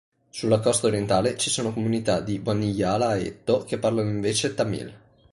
Sulla 0.31 0.59
costa 0.59 0.87
orientale 0.87 1.37
ci 1.37 1.51
sono 1.51 1.71
comunità 1.71 2.21
di 2.21 2.41
Wanniyala-Aetto 2.43 3.63
che 3.65 3.77
parlano 3.77 4.09
invece 4.09 4.55
tamil. 4.55 4.93